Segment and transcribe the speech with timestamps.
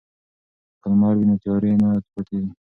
[0.81, 2.51] که لمر وي نو تیارې نه پاتیږي.